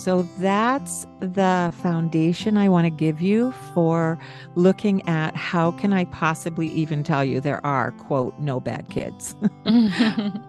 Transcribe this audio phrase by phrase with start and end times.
[0.00, 4.18] So that's the foundation I want to give you for
[4.54, 9.36] looking at how can I possibly even tell you there are, quote, no bad kids.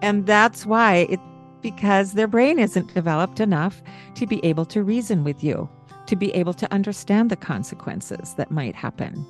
[0.01, 1.19] and that's why it
[1.59, 3.83] because their brain isn't developed enough
[4.15, 5.69] to be able to reason with you,
[6.05, 9.27] to be able to understand the consequences that might happen.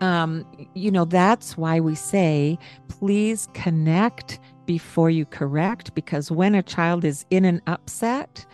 [0.00, 0.44] Um,
[0.74, 2.58] you know, that's why we say,
[2.88, 8.44] please connect before you correct, because when a child is in an upset,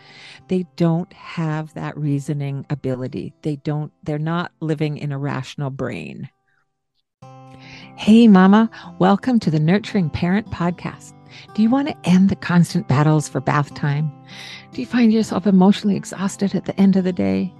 [0.46, 3.34] they don't have that reasoning ability.
[3.42, 6.30] They don't, they're not living in a rational brain.
[7.96, 11.14] Hey, Mama, welcome to the Nurturing Parent Podcast.
[11.54, 14.12] Do you want to end the constant battles for bath time?
[14.72, 17.52] Do you find yourself emotionally exhausted at the end of the day?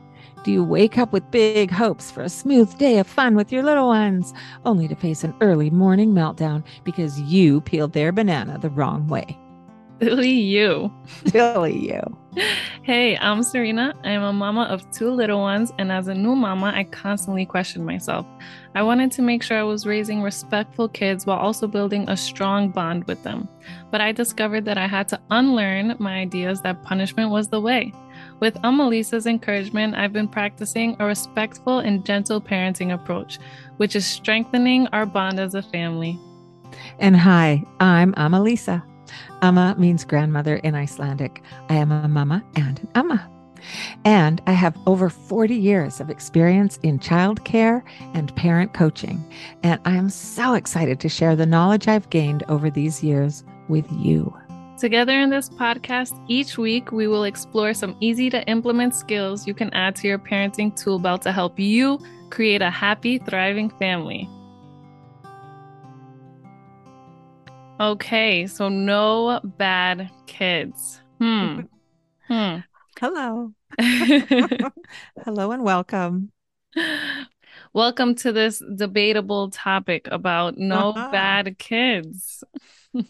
[0.45, 3.63] Do you wake up with big hopes for a smooth day of fun with your
[3.63, 4.35] little ones,
[4.67, 9.39] only to face an early morning meltdown because you peeled their banana the wrong way?
[10.03, 10.93] Silly you.
[11.29, 12.19] Silly you.
[12.83, 13.95] Hey, I'm Serena.
[14.05, 17.87] I'm a mama of two little ones, and as a new mama, I constantly questioned
[17.87, 18.27] myself.
[18.75, 22.69] I wanted to make sure I was raising respectful kids while also building a strong
[22.69, 23.49] bond with them.
[23.91, 27.95] But I discovered that I had to unlearn my ideas that punishment was the way.
[28.45, 33.39] With Amalisa's encouragement, I've been practicing a respectful and gentle parenting approach,
[33.79, 36.21] which is strengthening our bond as a family.
[36.99, 38.83] And hi, I'm Amalisa.
[39.41, 41.43] Amma means grandmother in Icelandic.
[41.71, 43.31] I am a mama and an amma.
[44.05, 49.25] And I have over 40 years of experience in childcare and parent coaching.
[49.63, 53.91] And I am so excited to share the knowledge I've gained over these years with
[53.91, 54.37] you.
[54.79, 59.55] Together in this podcast, each week we will explore some easy to implement skills you
[59.55, 61.99] can add to your parenting tool belt to help you
[62.31, 64.29] create a happy, thriving family.
[67.79, 71.01] Okay, so no bad kids.
[71.21, 71.61] Hmm.
[72.29, 72.57] hmm.
[72.99, 73.53] Hello.
[73.79, 76.33] Hello and welcome.
[77.75, 81.11] Welcome to this debatable topic about no uh-huh.
[81.11, 82.45] bad kids.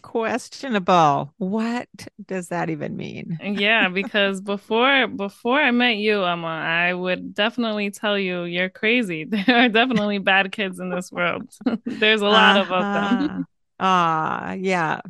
[0.01, 1.31] Questionable.
[1.37, 1.87] What
[2.25, 3.37] does that even mean?
[3.43, 9.25] yeah, because before before I met you, Amma, I would definitely tell you you're crazy.
[9.29, 11.47] There are definitely bad kids in this world.
[11.85, 12.73] There's a lot uh-huh.
[12.73, 13.45] of them.
[13.79, 15.01] Ah, yeah.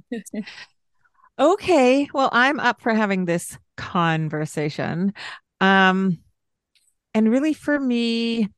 [1.40, 2.09] okay.
[2.13, 5.13] Well, I'm up for having this conversation.
[5.62, 6.19] Um,
[7.13, 8.50] and really for me,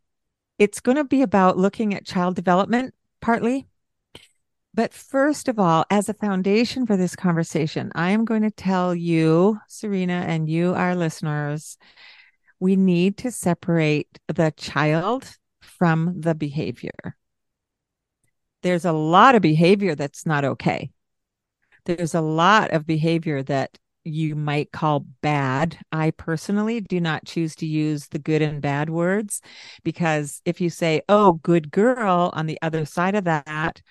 [0.57, 3.67] it's going to be about looking at child development partly.
[4.73, 8.93] But first of all, as a foundation for this conversation, I am going to tell
[8.93, 11.77] you, Serena, and you, our listeners,
[12.59, 17.17] we need to separate the child from the behavior
[18.63, 20.89] there's a lot of behavior that's not okay.
[21.85, 25.77] There's a lot of behavior that you might call bad.
[25.91, 29.41] I personally do not choose to use the good and bad words
[29.83, 33.81] because if you say, oh, good girl, on the other side of that,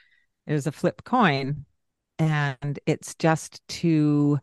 [0.46, 1.66] there's a flip coin.
[2.18, 4.38] And it's just to,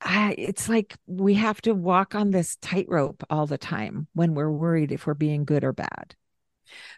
[0.00, 4.50] I, it's like we have to walk on this tightrope all the time when we're
[4.50, 6.14] worried if we're being good or bad.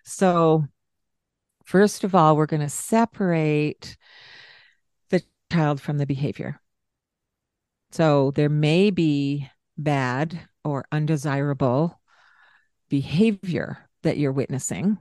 [0.04, 0.66] So
[1.70, 3.96] First of all, we're going to separate
[5.10, 6.60] the child from the behavior.
[7.92, 12.00] So there may be bad or undesirable
[12.88, 14.98] behavior that you're witnessing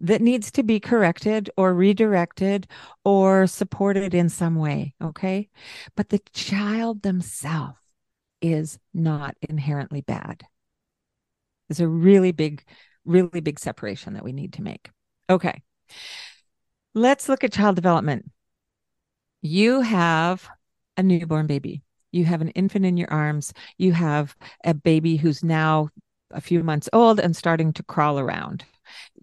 [0.00, 2.66] that needs to be corrected or redirected
[3.04, 4.94] or supported in some way.
[5.02, 5.48] Okay.
[5.96, 7.78] But the child themselves
[8.42, 10.44] is not inherently bad.
[11.68, 12.62] There's a really big,
[13.04, 14.90] really big separation that we need to make.
[15.30, 15.62] Okay.
[16.94, 18.30] Let's look at child development.
[19.40, 20.48] You have
[20.96, 21.82] a newborn baby.
[22.14, 23.52] You have an infant in your arms.
[23.76, 25.88] You have a baby who's now
[26.30, 28.64] a few months old and starting to crawl around.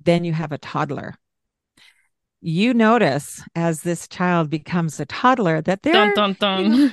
[0.04, 1.16] Then you have a toddler.
[2.42, 6.92] You notice as this child becomes a toddler that they're dun, dun,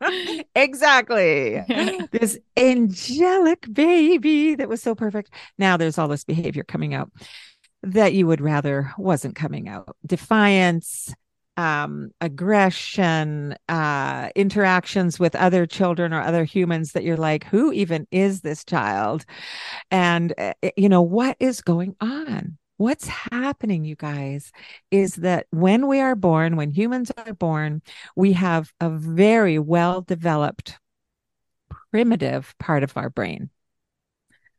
[0.00, 0.44] dun.
[0.54, 1.64] exactly
[2.12, 5.32] this angelic baby that was so perfect.
[5.58, 7.10] Now there's all this behavior coming out
[7.82, 11.12] that you would rather wasn't coming out defiance
[11.56, 18.06] um, aggression uh, interactions with other children or other humans that you're like who even
[18.10, 19.24] is this child?
[19.90, 22.58] And uh, you know what is going on?
[22.78, 24.52] What's happening you guys
[24.90, 27.80] is that when we are born when humans are born
[28.14, 30.78] we have a very well developed
[31.90, 33.48] primitive part of our brain.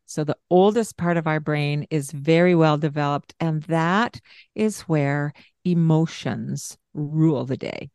[0.08, 4.22] So the oldest part of our brain is very well developed, and that
[4.56, 5.34] is where
[5.66, 7.90] emotions rule the day.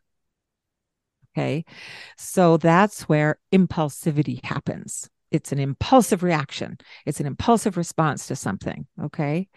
[1.36, 1.64] Okay.
[2.16, 5.08] So that's where impulsivity happens.
[5.30, 8.86] It's an impulsive reaction, it's an impulsive response to something.
[9.02, 9.48] Okay.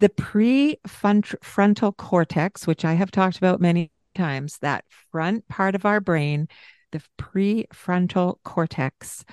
[0.00, 6.00] The prefrontal cortex, which I have talked about many times, that front part of our
[6.00, 6.48] brain,
[6.92, 9.24] the prefrontal cortex,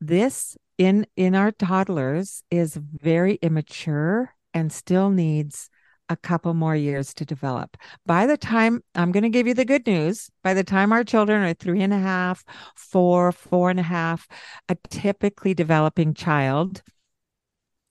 [0.00, 5.68] this in in our toddlers is very immature and still needs
[6.10, 7.76] a couple more years to develop.
[8.04, 11.04] By the time I'm going to give you the good news, by the time our
[11.04, 14.28] children are three and a half, four, four and a half,
[14.68, 16.82] a typically developing child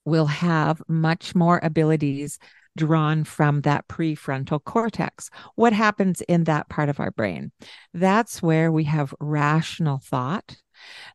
[0.05, 2.37] will have much more abilities
[2.77, 5.29] drawn from that prefrontal cortex.
[5.55, 7.51] What happens in that part of our brain?
[7.93, 10.57] That's where we have rational thought.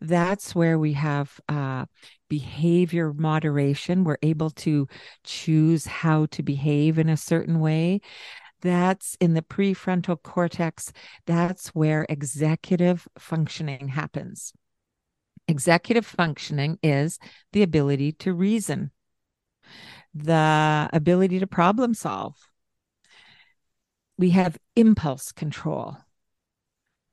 [0.00, 1.86] That's where we have uh,
[2.28, 4.04] behavior moderation.
[4.04, 4.88] We're able to
[5.24, 8.00] choose how to behave in a certain way.
[8.60, 10.92] That's in the prefrontal cortex.
[11.26, 14.52] That's where executive functioning happens.
[15.46, 17.18] Executive functioning is
[17.52, 18.90] the ability to reason,
[20.14, 22.36] the ability to problem solve.
[24.16, 25.98] We have impulse control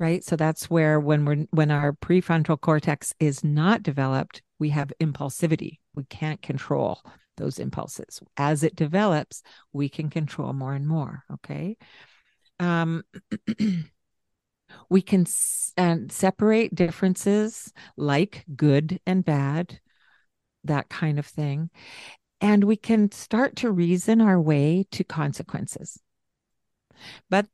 [0.01, 0.23] right?
[0.23, 5.79] So that's where when we're when our prefrontal cortex is not developed we have impulsivity.
[5.95, 7.01] We can't control
[7.37, 8.21] those impulses.
[8.37, 9.43] As it develops
[9.73, 11.77] we can control more and more okay?
[12.59, 13.03] Um
[14.89, 15.73] we can s-
[16.09, 19.79] separate differences like good and bad
[20.63, 21.69] that kind of thing.
[22.41, 25.99] And we can start to reason our way to consequences.
[27.29, 27.47] But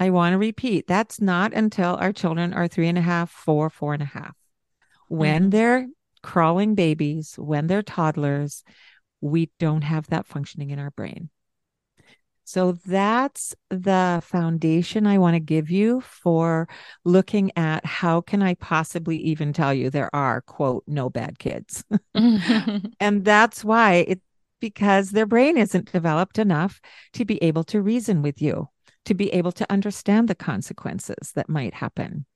[0.00, 3.68] I want to repeat that's not until our children are three and a half, four,
[3.68, 4.34] four and a half.
[5.08, 5.50] When mm-hmm.
[5.50, 5.86] they're
[6.22, 8.62] crawling babies, when they're toddlers,
[9.20, 11.30] we don't have that functioning in our brain.
[12.44, 16.66] So that's the foundation I want to give you for
[17.04, 21.84] looking at how can I possibly even tell you there are quote no bad kids.
[22.14, 24.24] and that's why it's
[24.60, 26.80] because their brain isn't developed enough
[27.12, 28.68] to be able to reason with you
[29.04, 32.26] to be able to understand the consequences that might happen.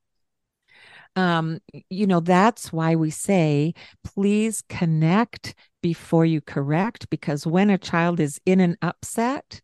[1.14, 1.58] Um,
[1.90, 8.20] you know, that's why we say, please connect before you correct, because when a child
[8.20, 9.60] is in an upset,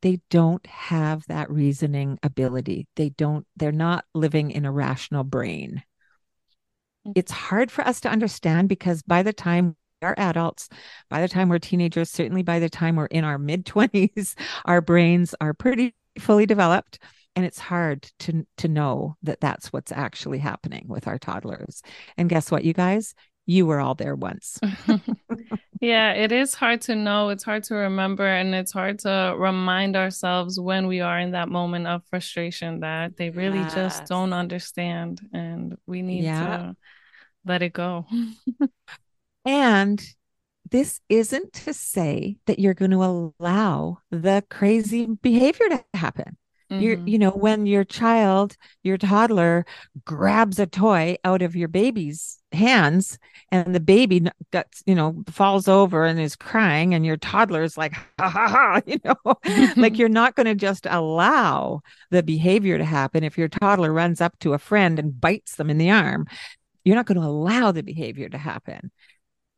[0.00, 2.86] they don't have that reasoning ability.
[2.96, 5.82] They don't, they're not living in a rational brain.
[7.06, 7.12] Mm.
[7.14, 10.68] It's hard for us to understand because by the time we are adults,
[11.10, 14.34] by the time we're teenagers, certainly by the time we're in our mid 20s,
[14.64, 16.98] our brains are pretty fully developed
[17.34, 21.82] and it's hard to to know that that's what's actually happening with our toddlers.
[22.16, 23.14] And guess what you guys?
[23.44, 24.58] You were all there once.
[25.78, 27.28] Yeah it is hard to know.
[27.28, 31.50] It's hard to remember and it's hard to remind ourselves when we are in that
[31.50, 33.74] moment of frustration that they really yes.
[33.74, 36.56] just don't understand and we need yeah.
[36.56, 36.76] to
[37.44, 38.06] let it go.
[39.46, 40.04] And
[40.70, 46.36] this isn't to say that you're going to allow the crazy behavior to happen.
[46.70, 46.82] Mm-hmm.
[46.82, 49.64] you you know, when your child, your toddler
[50.04, 53.20] grabs a toy out of your baby's hands
[53.52, 57.76] and the baby gets, you know, falls over and is crying and your toddler is
[57.76, 59.34] like, ha ha ha, you know,
[59.76, 63.22] like you're not going to just allow the behavior to happen.
[63.22, 66.26] If your toddler runs up to a friend and bites them in the arm,
[66.84, 68.90] you're not going to allow the behavior to happen.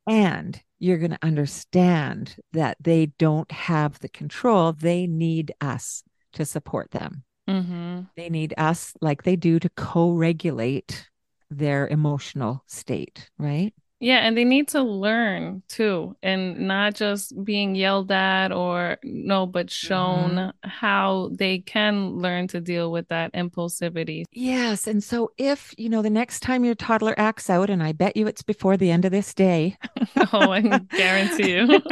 [0.06, 4.73] And you're going to understand that they don't have the control.
[4.73, 6.02] They need us
[6.35, 7.25] to support them.
[7.49, 8.00] Mm-hmm.
[8.16, 11.08] They need us, like they do, to co regulate
[11.50, 13.73] their emotional state, right?
[14.00, 19.45] Yeah, and they need to learn too, and not just being yelled at or no,
[19.45, 20.69] but shown mm-hmm.
[20.69, 24.25] how they can learn to deal with that impulsivity.
[24.33, 24.87] Yes.
[24.87, 28.17] And so, if you know, the next time your toddler acts out, and I bet
[28.17, 29.76] you it's before the end of this day.
[30.33, 31.83] oh, I guarantee you.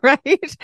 [0.00, 0.56] right?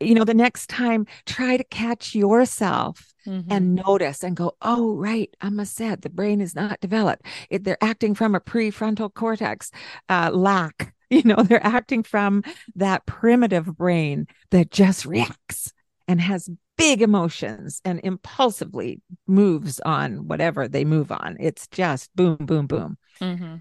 [0.00, 3.50] You know, the next time, try to catch yourself mm-hmm.
[3.50, 7.26] and notice and go, oh, right, I'm a said the brain is not developed.
[7.50, 9.70] It, they're acting from a prefrontal cortex
[10.08, 10.92] uh, lack.
[11.08, 12.42] You know, they're acting from
[12.74, 15.72] that primitive brain that just reacts
[16.08, 21.36] and has big emotions and impulsively moves on whatever they move on.
[21.38, 22.98] It's just boom, boom, boom.
[23.20, 23.56] Mm-hmm.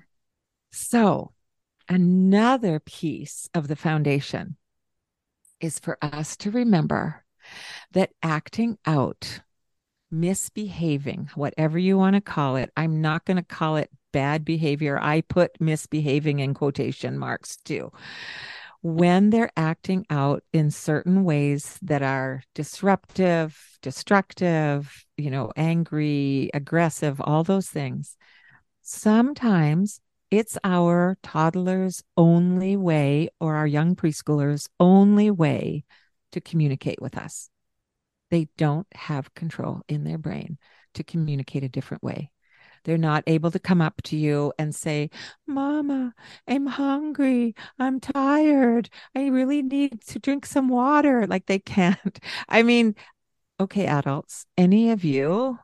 [0.72, 1.34] So,
[1.88, 4.58] another piece of the foundation
[5.62, 7.24] is for us to remember
[7.92, 9.42] that acting out,
[10.12, 15.00] misbehaving, whatever you want to call it, I'm not going to call it bad behavior.
[15.02, 17.92] I put misbehaving in quotation marks too.
[18.82, 27.20] when they're acting out in certain ways that are disruptive, destructive, you know, angry, aggressive,
[27.22, 28.16] all those things,
[28.82, 35.84] sometimes it's our toddler's only way or our young preschooler's only way
[36.32, 37.50] to communicate with us.
[38.36, 40.58] They don't have control in their brain
[40.96, 42.32] to communicate a different way.
[42.84, 45.10] They're not able to come up to you and say,
[45.48, 46.14] Mama,
[46.46, 47.56] I'm hungry.
[47.80, 48.90] I'm tired.
[49.16, 51.26] I really need to drink some water.
[51.26, 52.20] Like they can't.
[52.50, 52.96] I mean,
[53.58, 55.58] okay, adults, any of you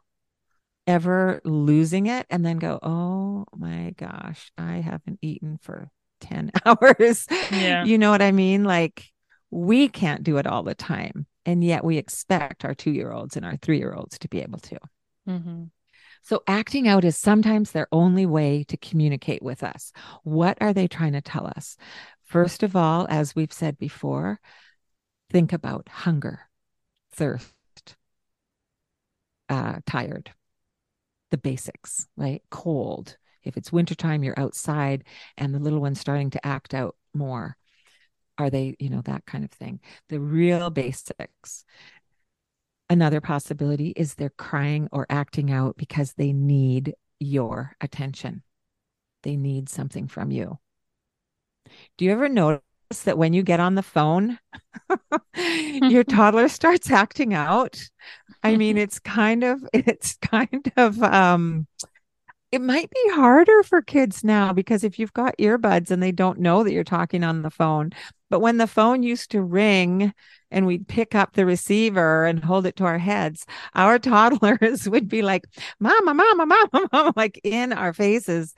[0.88, 5.90] ever losing it and then go, oh my gosh, I haven't eaten for
[6.22, 7.28] 10 hours.
[7.52, 7.84] Yeah.
[7.84, 8.64] You know what I mean?
[8.64, 9.12] Like
[9.50, 11.26] we can't do it all the time.
[11.46, 14.42] And yet we expect our two year olds and our three year olds to be
[14.42, 14.80] able to.
[15.28, 15.64] Mm-hmm.
[16.24, 19.92] So acting out is sometimes their only way to communicate with us.
[20.24, 21.78] What are they trying to tell us?
[22.24, 24.40] First of all, as we've said before,
[25.32, 26.42] think about hunger,
[27.12, 27.52] thirst,
[29.50, 30.32] uh, tired,
[31.32, 32.44] the basics, right?
[32.52, 33.18] Cold.
[33.44, 35.04] If it's wintertime, you're outside
[35.38, 37.58] and the little one's starting to act out more.
[38.38, 39.80] Are they, you know, that kind of thing?
[40.10, 41.66] The real basics.
[42.90, 48.44] Another possibility is they're crying or acting out because they need your attention.
[49.24, 50.60] They need something from you.
[51.98, 52.62] Do you ever notice
[53.06, 54.40] that when you get on the phone,
[55.36, 57.82] your toddler starts acting out?
[58.44, 61.68] I mean, it's kind of, it's kind of, um,
[62.52, 66.40] it might be harder for kids now because if you've got earbuds and they don't
[66.40, 67.92] know that you're talking on the phone,
[68.32, 70.14] but when the phone used to ring
[70.50, 73.46] and we'd pick up the receiver and hold it to our heads,
[73.76, 75.44] our toddlers would be like,
[75.82, 78.56] Mama, Mama, Mama, Mama, like in our faces,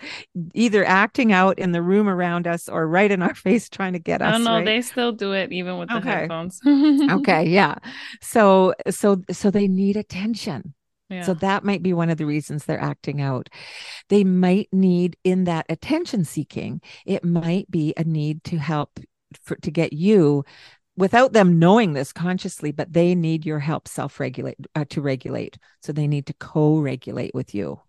[0.53, 3.99] either acting out in the room around us or right in our face trying to
[3.99, 4.29] get oh, us.
[4.29, 4.55] I don't know.
[4.57, 4.65] right?
[4.65, 6.09] They still do it even with the Okay.
[6.09, 6.61] headphones.
[6.67, 7.43] okay.
[7.49, 7.75] Yeah.
[8.21, 10.75] So, so, so they need attention.
[11.09, 11.23] Yeah.
[11.23, 13.49] So that might be one of the reasons they're acting out.
[14.09, 18.99] They might need in that attention seeking, it might be a need to help
[19.43, 20.43] for, to get you
[20.97, 25.57] without them knowing this consciously, but they need your help self regulate uh, to regulate.
[25.81, 27.81] So they need to co regulate with you.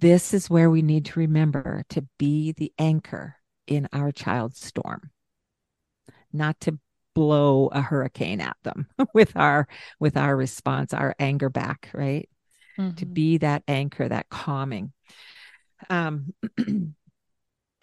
[0.00, 5.10] This is where we need to remember to be the anchor in our child's storm,
[6.32, 6.78] not to
[7.14, 9.66] blow a hurricane at them with our
[9.98, 12.28] with our response our anger back right
[12.96, 13.14] to Mhm.
[13.14, 14.92] be that anchor, that calming.
[15.90, 16.34] Um,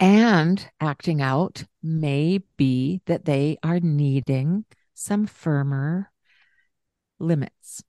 [0.04, 6.12] and acting out may be that they are needing some firmer
[7.20, 7.82] limits,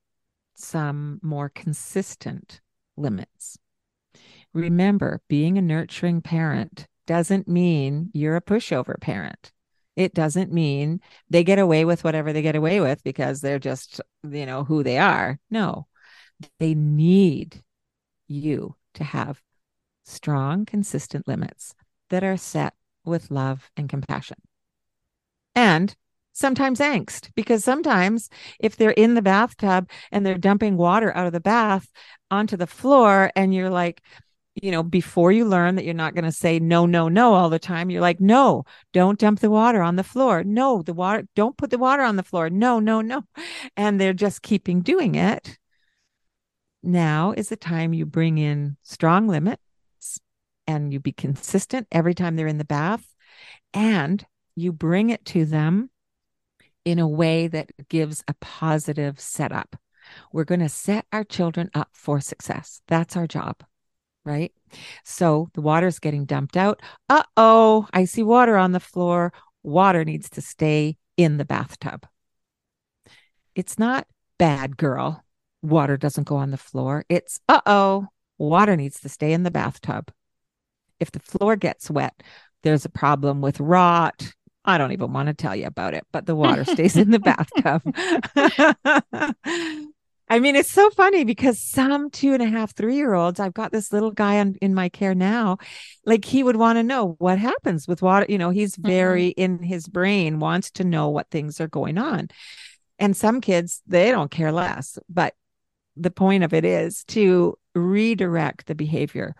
[0.54, 2.60] some more consistent
[2.96, 3.58] limits.
[4.52, 9.50] Remember, being a nurturing parent doesn't mean you're a pushover parent.
[9.96, 14.00] It doesn't mean they get away with whatever they get away with because they're just,
[14.22, 15.40] you know, who they are.
[15.50, 15.88] No,
[16.60, 17.64] they need
[18.28, 19.42] you to have
[20.04, 21.74] strong, consistent limits
[22.14, 24.38] that are set with love and compassion.
[25.56, 25.94] And
[26.32, 28.30] sometimes angst, because sometimes
[28.60, 31.90] if they're in the bathtub and they're dumping water out of the bath
[32.30, 34.00] onto the floor, and you're like,
[34.54, 37.50] you know, before you learn that you're not going to say no, no, no all
[37.50, 40.44] the time, you're like, no, don't dump the water on the floor.
[40.44, 42.48] No, the water, don't put the water on the floor.
[42.48, 43.24] No, no, no.
[43.76, 45.58] And they're just keeping doing it
[46.80, 49.63] now is the time you bring in strong limits
[50.66, 53.06] and you be consistent every time they're in the bath
[53.72, 55.90] and you bring it to them
[56.84, 59.76] in a way that gives a positive setup.
[60.32, 62.82] We're going to set our children up for success.
[62.88, 63.64] That's our job,
[64.24, 64.52] right?
[65.02, 66.80] So the water's getting dumped out.
[67.08, 69.32] Uh oh, I see water on the floor.
[69.62, 72.06] Water needs to stay in the bathtub.
[73.54, 74.06] It's not
[74.38, 75.24] bad, girl
[75.64, 77.04] water doesn't go on the floor.
[77.08, 78.06] It's, uh oh,
[78.38, 80.12] water needs to stay in the bathtub.
[81.04, 82.22] If the floor gets wet,
[82.62, 84.32] there's a problem with rot.
[84.64, 87.18] I don't even want to tell you about it, but the water stays in the
[87.18, 87.82] bathtub.
[90.30, 93.52] I mean, it's so funny because some two and a half, three year olds, I've
[93.52, 95.58] got this little guy on, in my care now,
[96.06, 98.24] like he would want to know what happens with water.
[98.26, 99.42] You know, he's very mm-hmm.
[99.42, 102.28] in his brain, wants to know what things are going on.
[102.98, 104.98] And some kids, they don't care less.
[105.10, 105.34] But
[105.94, 109.34] the point of it is to redirect the behavior.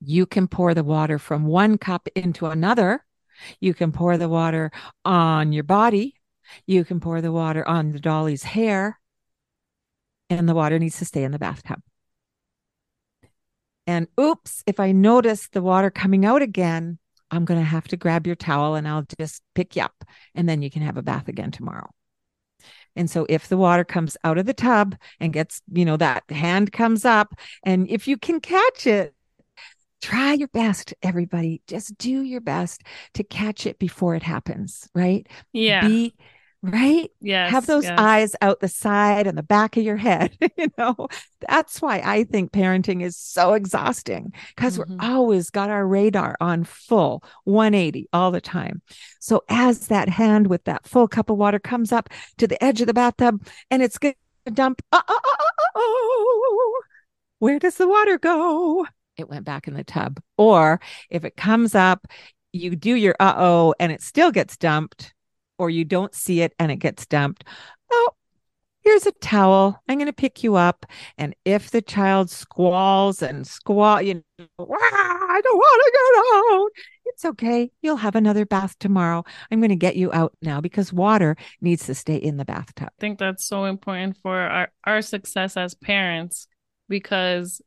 [0.00, 3.04] You can pour the water from one cup into another.
[3.60, 4.70] You can pour the water
[5.04, 6.14] on your body.
[6.66, 9.00] You can pour the water on the dolly's hair.
[10.30, 11.80] And the water needs to stay in the bathtub.
[13.86, 16.98] And oops, if I notice the water coming out again,
[17.30, 20.48] I'm going to have to grab your towel and I'll just pick you up and
[20.48, 21.88] then you can have a bath again tomorrow.
[22.96, 26.24] And so if the water comes out of the tub and gets, you know, that
[26.30, 29.14] hand comes up and if you can catch it,
[30.00, 31.62] try your best, everybody.
[31.66, 32.82] Just do your best
[33.14, 35.26] to catch it before it happens, right?
[35.52, 35.86] Yeah.
[35.86, 36.14] Be
[36.60, 37.10] right?
[37.20, 37.52] Yes.
[37.52, 37.98] Have those yes.
[37.98, 40.36] eyes out the side and the back of your head.
[40.56, 41.06] you know,
[41.48, 44.88] that's why I think parenting is so exhausting because Mhm.
[44.88, 48.82] we're always got our radar on full 180 all the time.
[49.20, 52.80] So as that hand with that full cup of water comes up to the edge
[52.80, 54.14] of the bathtub and it's going
[54.46, 56.82] to dump, uh, uh, uh, uh, oh,
[57.38, 58.84] where does the water go?
[59.18, 60.20] It went back in the tub.
[60.36, 62.06] Or if it comes up,
[62.52, 65.12] you do your uh oh and it still gets dumped
[65.58, 67.44] or you don't see it and it gets dumped.
[67.90, 68.10] Oh,
[68.80, 69.82] here's a towel.
[69.88, 70.86] I'm going to pick you up.
[71.18, 74.22] And if the child squalls and squall, you know,
[74.58, 76.70] I don't want to get out.
[77.06, 77.70] It's okay.
[77.82, 79.24] You'll have another bath tomorrow.
[79.50, 82.88] I'm going to get you out now because water needs to stay in the bathtub.
[82.88, 86.46] I think that's so important for our, our success as parents
[86.88, 87.60] because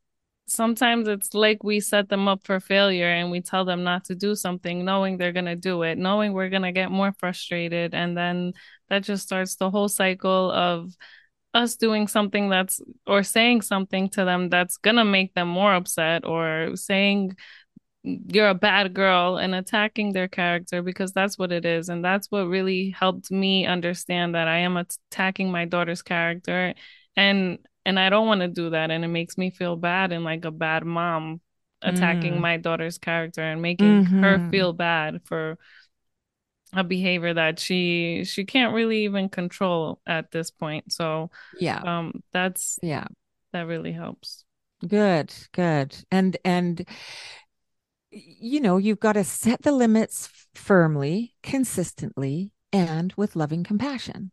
[0.52, 4.14] sometimes it's like we set them up for failure and we tell them not to
[4.14, 7.94] do something knowing they're going to do it, knowing we're going to get more frustrated.
[7.94, 8.52] And then
[8.88, 10.94] that just starts the whole cycle of
[11.54, 15.74] us doing something that's or saying something to them that's going to make them more
[15.74, 17.36] upset or saying
[18.04, 22.30] you're a bad girl and attacking their character because that's what it is and that's
[22.30, 26.74] what really helped me understand that I am attacking my daughter's character
[27.16, 30.24] and and I don't want to do that and it makes me feel bad and
[30.24, 31.40] like a bad mom
[31.82, 32.40] attacking Mm.
[32.40, 34.50] my daughter's character and making her Mhm.
[34.50, 35.58] feel bad for
[36.74, 41.82] a behavior that she she can't really even control at this point so Yeah.
[41.82, 43.06] um that's Yeah.
[43.52, 44.44] that really helps
[44.86, 45.96] Good, good.
[46.10, 46.84] And and
[48.10, 54.32] you know, you've got to set the limits firmly, consistently, and with loving compassion.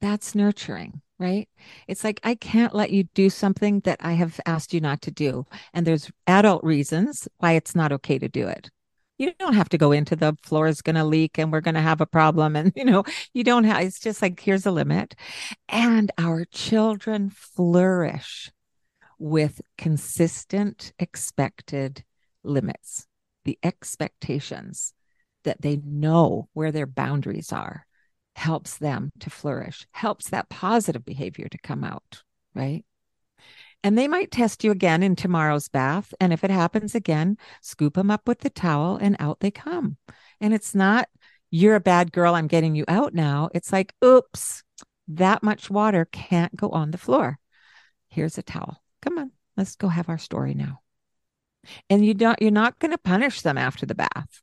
[0.00, 1.48] That's nurturing, right?
[1.88, 5.10] It's like I can't let you do something that I have asked you not to
[5.10, 5.46] do.
[5.72, 8.70] And there's adult reasons why it's not okay to do it.
[9.18, 11.74] You don't have to go into the floor is going to leak and we're going
[11.74, 12.54] to have a problem.
[12.54, 15.14] And, you know, you don't have, it's just like, here's a limit.
[15.68, 18.50] And our children flourish
[19.18, 22.04] with consistent expected
[22.44, 23.06] limits,
[23.46, 24.92] the expectations
[25.44, 27.86] that they know where their boundaries are
[28.36, 32.22] helps them to flourish, helps that positive behavior to come out,
[32.54, 32.84] right?
[33.82, 36.12] And they might test you again in tomorrow's bath.
[36.20, 39.96] And if it happens again, scoop them up with the towel and out they come.
[40.38, 41.08] And it's not,
[41.50, 43.48] you're a bad girl, I'm getting you out now.
[43.54, 44.62] It's like, oops,
[45.08, 47.38] that much water can't go on the floor.
[48.10, 48.82] Here's a towel.
[49.00, 50.80] Come on, let's go have our story now.
[51.88, 54.42] And you don't, you're not going to punish them after the bath.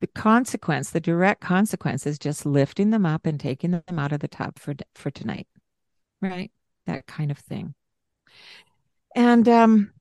[0.00, 4.20] The consequence, the direct consequence is just lifting them up and taking them out of
[4.20, 5.46] the tub for for tonight.
[6.22, 6.50] Right?
[6.86, 7.74] That kind of thing.
[9.14, 9.92] And um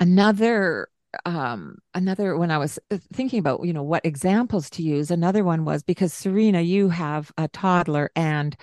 [0.00, 0.88] another
[1.24, 5.44] um another when i was uh, thinking about you know what examples to use another
[5.44, 8.56] one was because serena you have a toddler and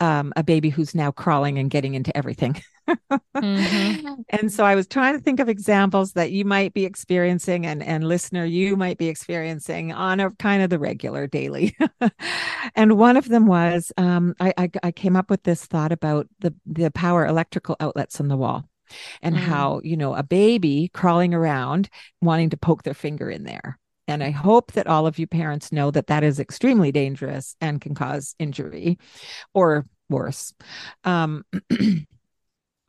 [0.00, 2.60] um a baby who's now crawling and getting into everything
[3.42, 4.24] Mhm.
[4.30, 7.82] and so i was trying to think of examples that you might be experiencing and
[7.82, 11.76] and listener you might be experiencing on a kind of the regular daily
[12.76, 16.28] and one of them was um I, I i came up with this thought about
[16.40, 18.64] the the power electrical outlets on the wall
[19.22, 19.38] and Mm.
[19.38, 21.88] how you know a baby crawling around
[22.20, 25.72] wanting to poke their finger in there and i hope that all of you parents
[25.72, 28.98] know that that is extremely dangerous and can cause injury
[29.54, 30.52] or worse
[31.04, 31.44] um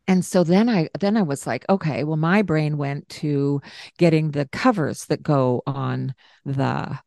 [0.08, 3.62] and so then i then i was like okay well my brain went to
[3.98, 6.13] getting the covers that go on
[6.46, 7.00] the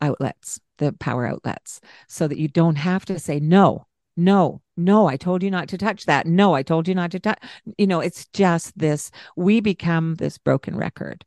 [0.00, 5.16] outlets the power outlets so that you don't have to say no no no i
[5.16, 6.26] told you not to touch that.
[6.26, 7.38] No i told you not to touch
[7.78, 11.24] you know it's just this we become this broken record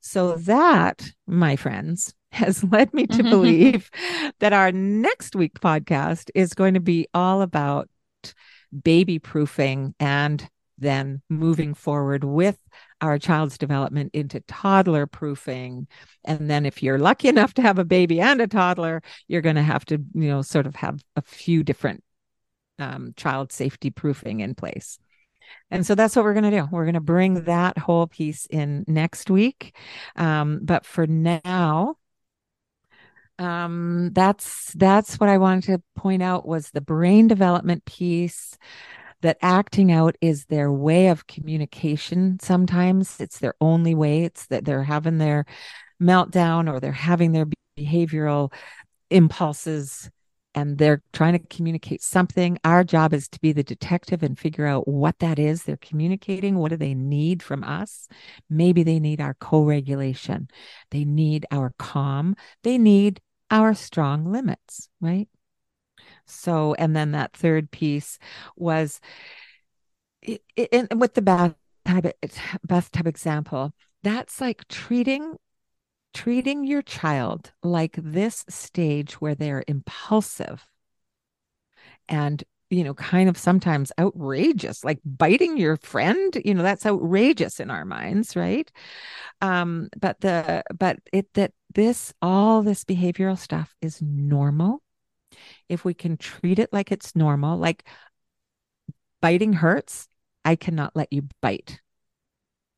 [0.00, 3.30] so that my friends has led me to mm-hmm.
[3.30, 3.90] believe
[4.40, 7.88] that our next week podcast is going to be all about
[8.82, 12.58] baby proofing and then moving forward with
[13.00, 15.86] our child's development into toddler proofing.
[16.24, 19.56] And then if you're lucky enough to have a baby and a toddler you're going
[19.56, 22.02] to have to you know sort of have a few different
[22.78, 24.98] um, child safety proofing in place.
[25.70, 26.68] And so that's what we're going to do.
[26.70, 29.76] We're going to bring that whole piece in next week.
[30.16, 31.96] Um, but for now
[33.38, 38.56] um, that's that's what i wanted to point out was the brain development piece
[39.24, 44.64] that acting out is their way of communication sometimes it's their only way it's that
[44.64, 45.44] they're having their
[46.00, 47.46] meltdown or they're having their
[47.78, 48.52] behavioral
[49.10, 50.10] impulses
[50.54, 52.58] and they're trying to communicate something.
[52.64, 56.56] Our job is to be the detective and figure out what that is they're communicating.
[56.56, 58.08] What do they need from us?
[58.48, 60.48] Maybe they need our co regulation,
[60.90, 65.28] they need our calm, they need our strong limits, right?
[66.26, 68.18] So, and then that third piece
[68.56, 69.00] was
[70.22, 71.56] it, it, with the bathtub,
[72.64, 75.36] bathtub example, that's like treating
[76.14, 80.66] treating your child like this stage where they're impulsive
[82.08, 87.60] and you know kind of sometimes outrageous like biting your friend you know that's outrageous
[87.60, 88.70] in our minds right?
[89.40, 94.82] Um but the but it that this all this behavioral stuff is normal
[95.68, 97.84] if we can treat it like it's normal like
[99.20, 100.08] biting hurts
[100.44, 101.80] i cannot let you bite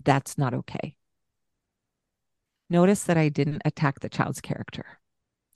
[0.04, 0.96] that's not okay
[2.68, 4.98] Notice that I didn't attack the child's character.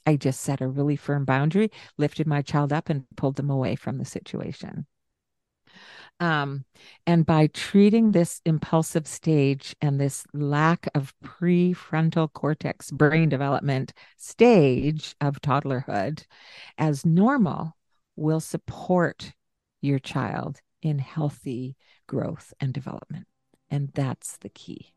[0.07, 3.75] I just set a really firm boundary, lifted my child up, and pulled them away
[3.75, 4.87] from the situation.
[6.21, 6.67] Um,
[7.07, 15.17] and by treating this impulsive stage and this lack of prefrontal cortex brain development stage
[15.21, 16.27] of toddlerhood
[16.77, 17.75] as normal,
[18.17, 19.33] will support
[19.81, 21.75] your child in healthy
[22.07, 23.27] growth and development.
[23.71, 24.93] And that's the key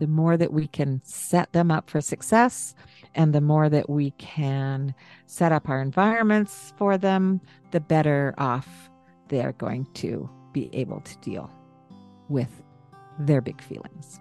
[0.00, 2.74] the more that we can set them up for success
[3.14, 4.94] and the more that we can
[5.26, 8.90] set up our environments for them, the better off
[9.28, 11.50] they're going to be able to deal
[12.30, 12.62] with
[13.20, 14.18] their big feelings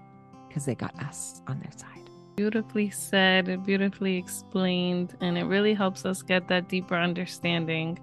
[0.47, 2.09] because they got us on their side.
[2.35, 7.97] Beautifully said, beautifully explained, and it really helps us get that deeper understanding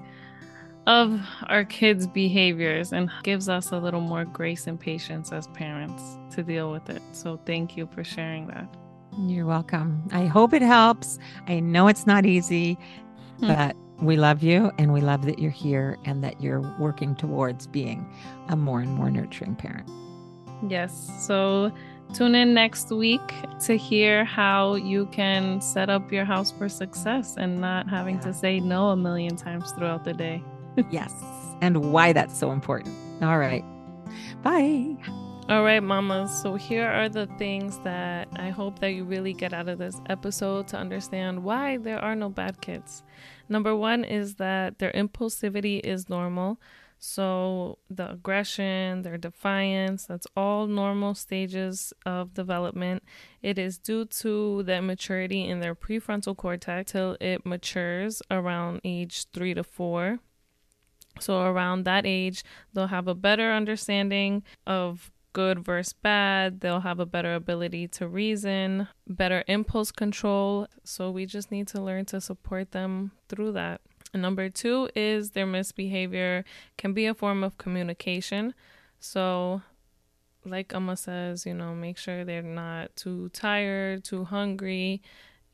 [0.87, 6.19] of our kids' behaviors and gives us a little more grace and patience as parents
[6.31, 7.03] to deal with it.
[7.13, 8.69] So, thank you for sharing that.
[9.19, 10.07] You're welcome.
[10.13, 11.19] I hope it helps.
[11.49, 12.79] I know it's not easy,
[13.41, 13.49] hmm.
[13.49, 17.67] but we love you and we love that you're here and that you're working towards
[17.67, 18.07] being
[18.49, 19.89] a more and more nurturing parent.
[20.69, 21.11] Yes.
[21.27, 21.73] So,
[22.15, 23.21] tune in next week
[23.65, 28.23] to hear how you can set up your house for success and not having yeah.
[28.23, 30.43] to say no a million times throughout the day
[30.91, 31.13] yes.
[31.61, 32.95] And why that's so important.
[33.23, 33.65] All right.
[34.43, 34.97] Bye.
[35.49, 36.43] All right, mamas.
[36.43, 40.01] So here are the things that I hope that you really get out of this
[40.09, 43.05] episode to understand why there are no bad kids.
[43.49, 46.61] Number one is that their impulsivity is normal.
[46.99, 53.05] So the aggression, their defiance, that's all normal stages of development.
[53.41, 59.27] It is due to the maturity in their prefrontal cortex till it matures around age
[59.33, 60.19] three to four.
[61.19, 66.61] So, around that age, they'll have a better understanding of good versus bad.
[66.61, 70.67] They'll have a better ability to reason, better impulse control.
[70.85, 73.81] So, we just need to learn to support them through that.
[74.13, 76.45] And number two is their misbehavior
[76.79, 78.55] can be a form of communication.
[78.99, 79.63] So,
[80.45, 85.03] like Amma says, you know, make sure they're not too tired, too hungry,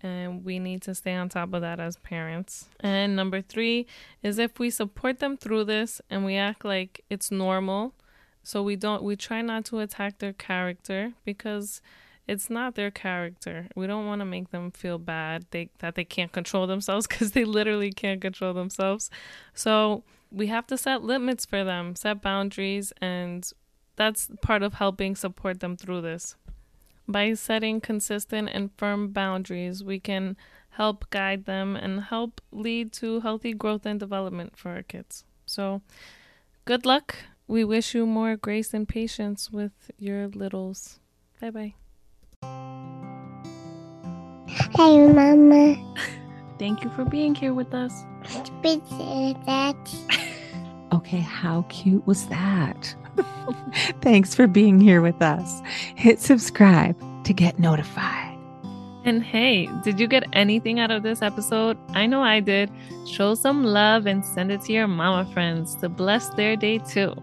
[0.02, 2.68] and we need to stay on top of that as parents.
[2.80, 3.86] And number three
[4.22, 7.94] is if we support them through this and we act like it's normal,
[8.42, 11.80] so we don't, we try not to attack their character because
[12.26, 13.68] it's not their character.
[13.76, 17.32] We don't want to make them feel bad they, that they can't control themselves because
[17.32, 19.10] they literally can't control themselves.
[19.54, 23.48] So we have to set limits for them, set boundaries, and
[23.96, 26.36] that's part of helping support them through this.
[27.12, 30.34] By setting consistent and firm boundaries, we can
[30.70, 35.24] help guide them and help lead to healthy growth and development for our kids.
[35.44, 35.82] So,
[36.64, 37.16] good luck.
[37.46, 41.00] We wish you more grace and patience with your littles.
[41.38, 41.74] Bye bye.
[44.74, 45.76] Hey, Mama.
[46.58, 47.92] Thank you for being here with us.
[50.94, 52.96] okay, how cute was that?
[54.00, 55.60] Thanks for being here with us.
[55.94, 58.38] Hit subscribe to get notified.
[59.04, 61.76] And hey, did you get anything out of this episode?
[61.90, 62.70] I know I did.
[63.06, 67.14] Show some love and send it to your mama friends to bless their day too.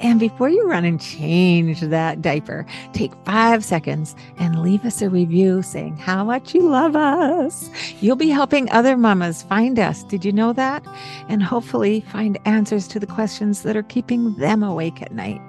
[0.00, 5.08] And before you run and change that diaper, take five seconds and leave us a
[5.08, 7.70] review saying how much you love us.
[8.00, 10.02] You'll be helping other mamas find us.
[10.04, 10.84] Did you know that?
[11.28, 15.40] And hopefully find answers to the questions that are keeping them awake at night.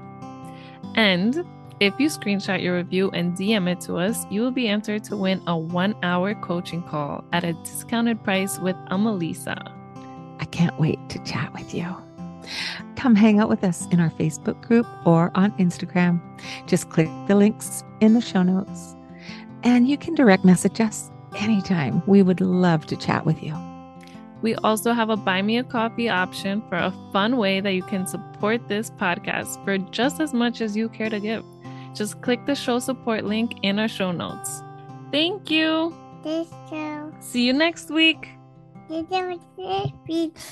[0.95, 1.45] And
[1.79, 5.17] if you screenshot your review and DM it to us, you will be entered to
[5.17, 9.73] win a one hour coaching call at a discounted price with Amalisa.
[10.39, 12.07] I can't wait to chat with you.
[12.95, 16.21] Come hang out with us in our Facebook group or on Instagram.
[16.67, 18.95] Just click the links in the show notes
[19.63, 22.01] and you can direct message us anytime.
[22.07, 23.55] We would love to chat with you.
[24.41, 27.83] We also have a buy me a coffee option for a fun way that you
[27.83, 31.43] can support this podcast for just as much as you care to give.
[31.93, 34.62] Just click the show support link in our show notes.
[35.12, 35.95] Thank you.
[36.23, 37.12] This show.
[37.19, 38.29] See you next week.
[38.89, 39.05] This
[39.57, 40.43] is